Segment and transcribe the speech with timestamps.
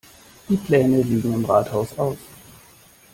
[0.49, 2.17] Die Pläne liegen im Rathaus aus.